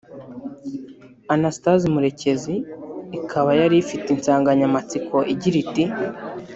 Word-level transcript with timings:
Anastase 1.33 1.85
Murekezi; 1.93 2.55
ikaba 3.17 3.49
yari 3.59 3.75
ifite 3.83 4.07
insanganyamatsiko 4.15 5.15
igira 5.33 5.57
iti 5.63 5.83